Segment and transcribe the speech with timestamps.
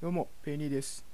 [0.00, 1.04] どうも、ペニーです。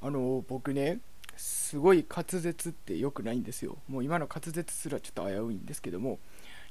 [0.00, 1.00] あの、僕ね、
[1.36, 3.78] すごい滑舌って良くないんですよ。
[3.88, 6.20] もう今の滑舌すらちょっと危ういんですけども、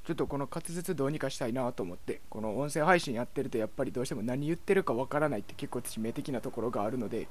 [0.06, 7.28] ちょっとこの滑舌どうにかしたいなと思って、この音声配信やってるとやっぱりどうしても何言ってるかわからないって結構致命的なところがあるので、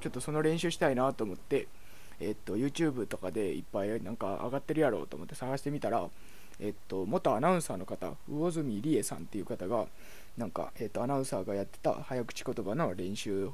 [0.00, 1.68] ちょっとその練習したいなと思って、
[2.20, 6.08] えっと、YouTube とかでいっぱいなんか上がってるやろうと思って探してみたら、
[6.58, 9.86] えっと、元アナウンサーの方、魚住理恵さんっていう方が、
[10.36, 13.50] なんか、えっと、アナウンサーがやってた早口言葉の練習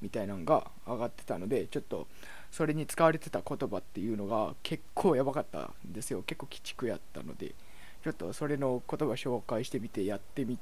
[0.00, 2.06] みたいなのが上がってたので、ちょっと
[2.50, 6.22] それに使われてた言葉っていうのが結構やばかったんですよ。
[6.22, 7.54] 結構鬼畜やったので、
[8.02, 10.58] ちょっとそれの言葉紹介してみて、やってみ、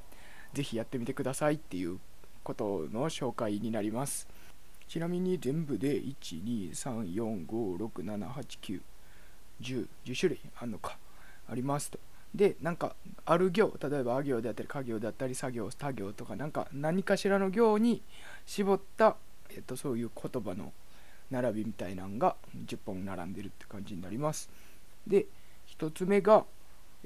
[0.53, 1.99] ぜひやってみてくださいっていう
[2.43, 4.27] ことの紹介になります。
[4.87, 8.81] ちなみに全部で1、2、3、4、5、6、7、8、9、
[9.61, 10.97] 10、10種類あるのか。
[11.49, 11.99] ありますと。
[12.33, 12.95] で、なんか、
[13.25, 18.03] ある行、例えば、あ行であったり、家業であったり、作業、他行とか、なんか、何かしらの行に
[18.45, 19.15] 絞った、
[19.49, 20.71] えっと、そういう言葉の
[21.31, 24.49] 並びみたいなのが10本並んでるって感じになります。
[25.07, 25.25] で、
[25.79, 26.45] 1つ目が、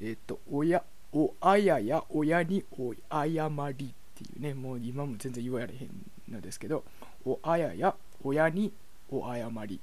[0.02, 5.90] えっと、親、おあやや親にお謝りっていうね、もう今も全然言われへん
[6.30, 6.84] のですけど、
[7.26, 8.74] おあやや親に
[9.10, 9.80] お謝り。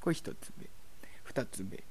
[0.00, 0.66] これ1つ目。
[1.30, 1.82] 2つ目。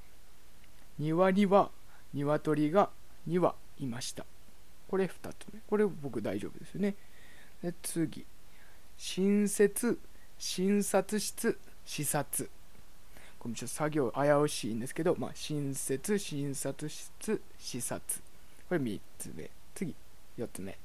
[0.98, 1.70] 庭には
[2.14, 2.90] 鶏が
[3.28, 4.26] 2羽いました。
[4.88, 5.60] これ2つ目。
[5.68, 6.96] これ僕大丈夫ですよね。
[7.62, 8.26] で次。
[8.98, 10.00] 新設、
[10.40, 12.50] 診察室、視察。
[13.40, 18.22] これちょっと作業危うしいんですけど、まあ、新設、診察室、視察。
[18.68, 19.50] これ3つ目。
[19.76, 19.96] 次。
[20.38, 20.78] 4つ目。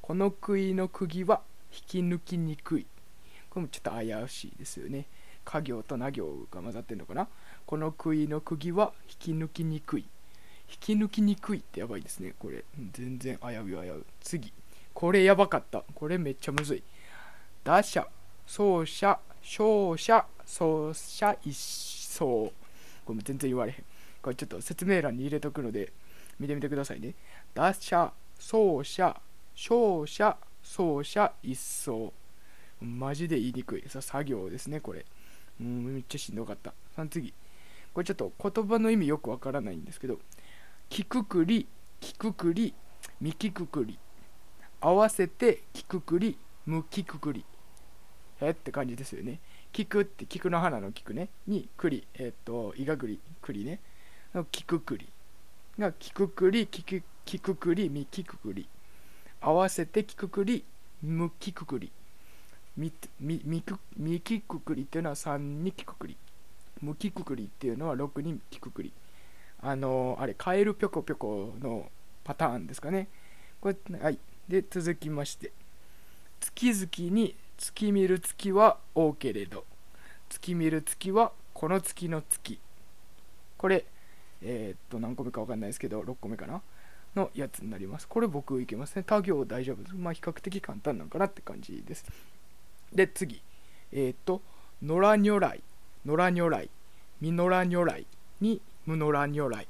[0.00, 2.86] この杭の釘は引き抜きにくい。
[3.50, 5.06] これもちょっと危うしいですよね。
[5.44, 7.28] 家行とな行が混ざってるのかな
[7.66, 10.06] この杭の釘は引き抜きにくい。
[10.70, 12.34] 引き抜きにくいってやばいですね。
[12.38, 12.64] これ。
[12.92, 14.04] 全然危うい危う。
[14.20, 14.52] 次。
[14.92, 15.84] これやばかった。
[15.94, 16.82] これめっちゃむずい。
[17.64, 18.06] 打者、
[18.46, 22.26] 走者、勝者、走者一掃。
[22.26, 22.52] こ
[23.08, 23.84] れも全然言われへん。
[24.22, 25.92] これちょっと説明欄に入れとくので、
[26.38, 27.14] 見てみてくださいね。
[27.54, 29.20] 打者、走者、
[29.54, 32.12] 勝者、走者一掃。
[32.80, 33.84] マジで言いにくい。
[33.88, 35.04] さ作業ですね、これ。
[35.60, 36.72] うん、めっちゃしんどかった。
[36.94, 37.32] その次。
[37.92, 40.18] これちょっと言葉の意味よくわからないんですけど、
[40.94, 41.66] きくくり、
[41.98, 42.72] きくくり、
[43.20, 43.98] みきくくり。
[44.80, 47.44] 合わせてきくくり、むきくくり。
[48.40, 49.40] えって感じですよね。
[49.72, 51.30] 菊って菊の花の菊ね。
[51.48, 52.06] に栗。
[52.14, 53.80] えっ、と、いがぐり、栗ね。
[54.36, 55.08] のきくくり。
[55.80, 58.68] がきくくり、きくきくくり、みきくくり。
[59.40, 60.62] 合わせてきくくり、
[61.02, 61.90] むきくくり。
[62.76, 66.16] みみみくみきくくりっていうのは3にきくくり。
[66.80, 68.92] むきくくりっていうのは6にきくくり。
[69.64, 71.90] あのあれ、カエルぴょこぴょこの
[72.22, 73.08] パターンですかね。
[73.62, 74.18] これ、はい。
[74.46, 75.52] で、続きまして。
[76.38, 79.64] 月々に月見る月は多けれど、
[80.28, 82.60] 月見る月はこの月の月。
[83.56, 83.86] これ、
[84.42, 86.60] えーっと、何個目か分かんないですけど、6個目かな
[87.16, 88.06] のやつになります。
[88.06, 89.02] これ僕いけますね。
[89.02, 89.94] 他行大丈夫です。
[89.94, 92.04] まあ、比較的簡単なんかなって感じです。
[92.92, 93.42] で、次。
[93.92, 94.42] えーっと、
[94.82, 95.62] 野良如来、
[96.04, 96.70] 野良如来、
[97.22, 98.06] みのら如来
[98.42, 99.66] にむのら如来。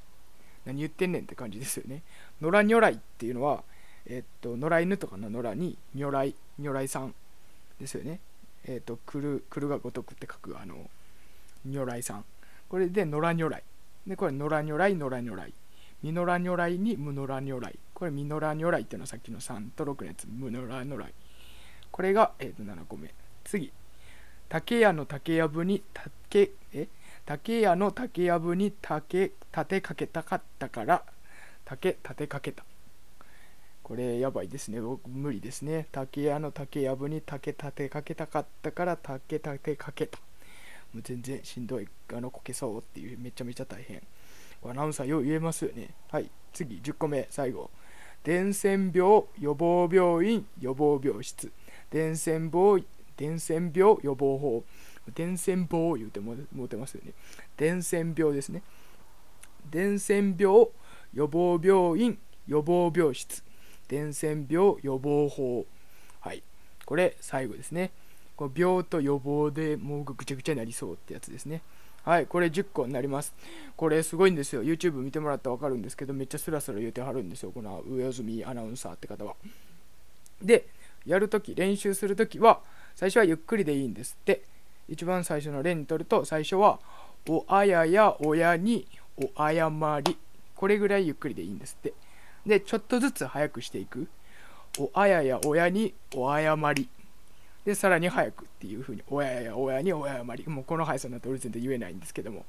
[0.65, 2.03] 何言ってんねんって感じですよね。
[2.41, 3.63] 野良如来っていうのは、
[4.07, 7.15] えっと、野良犬とかの野良に如来、如来さん
[7.81, 8.21] ですよね。
[8.67, 10.91] えっと、来る、来るが如くって書く、あの、
[11.67, 12.25] 如来さん。
[12.69, 13.63] これで野良如来。
[14.07, 15.53] で、これ野良如来、野良如来。
[16.03, 17.79] ミノラ如来にムノラ如来。
[17.95, 21.15] これミノラ如来っていうのはさっきの3と6のやつ、ムノラ如来。
[21.91, 23.15] これが、えー、と7個目。
[23.43, 23.73] 次。
[24.51, 26.89] 竹屋の竹やぶに竹、え？
[27.27, 31.03] 竹屋の竹やぶに竹、立てかけたかったから、
[31.65, 32.65] 竹、立てかけた。
[33.85, 34.81] これやばいですね。
[34.81, 35.89] 僕無理ですね。
[35.93, 40.19] 竹屋の竹やぶに竹立てかけたかったから竹立てかけた。
[40.95, 41.89] もう全然しんどい。
[42.15, 44.03] あのこけそうっていうめちゃめちゃ大変。
[44.65, 45.91] アナウンサーよう言えますよね。
[46.11, 46.31] はい。
[46.55, 47.71] 次、10個目、最後。
[48.23, 51.53] 伝染病予防病院予防病室。
[51.91, 52.87] 伝染病、
[53.19, 54.65] 伝染病予防法。
[55.13, 57.13] 伝染病を言うてもうてますよね。
[57.57, 58.63] 伝染病ですね。
[59.71, 60.69] 伝染病
[61.13, 63.43] 予防病院予防病室。
[63.89, 65.67] 伝染病予防法。
[66.21, 66.43] はい。
[66.85, 67.91] これ、最後ですね。
[68.37, 71.63] こう病と予防でもうぐちゃぐちゃになりそうってやつですね。
[72.05, 73.33] はい、これ10個になります。
[73.77, 74.63] これすごいんですよ。
[74.63, 77.53] YouTube 見てもらったら分かるんですけど、めっちゃスラスラ言うてはるんですよ。
[77.53, 79.37] この上住アナウンサーって方は。
[80.43, 80.67] で、
[81.07, 82.61] やるとき、練習するときは、
[82.95, 84.43] 最初はゆっくりでいいんですって。
[84.89, 86.79] 一番最初のレントルと、最初は、
[87.29, 88.87] おあやや親に
[89.17, 89.71] お謝
[90.03, 90.19] り。
[90.55, 91.95] これぐらいゆっくりでいいんですって。
[92.47, 94.09] で、ちょっとずつ早くしていく。
[94.79, 96.89] おあやや親にお謝り。
[97.65, 102.45] でさらに早くっていう風に親や親に親謝りもうこの速さになって俺全然言えないんですけども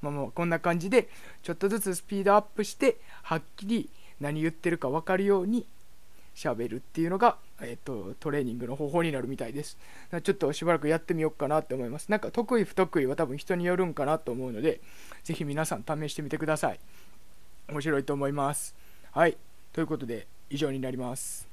[0.00, 1.08] まあもうこんな感じで
[1.42, 3.90] ちょっとずつスピードアップしてはっきり
[4.20, 5.66] 何言ってるか分かるように
[6.40, 9.76] 喋るっていうのが、えっと、トレーニングの方法になるみたいです。
[10.22, 12.10] ちょっとしばらくやってみようかなって思います。
[12.10, 14.80] なんか得意不得意は多分人によるんかなと思うので、
[15.22, 16.80] ぜひ皆さん試してみてください。
[17.68, 18.74] 面白いと思います。
[19.12, 19.36] はい。
[19.72, 21.49] ということで、以上になります。